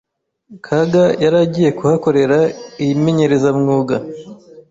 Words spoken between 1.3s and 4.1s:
agiye kuhakorera iyimenyerezamwuga